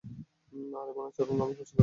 আর 0.73 0.87
এমন 0.91 1.03
আচরণ 1.07 1.37
আমি 1.41 1.53
পছন্দ 1.53 1.69
করিনা। 1.69 1.79